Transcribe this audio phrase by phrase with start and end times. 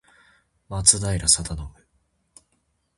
[0.67, 1.45] 松平定信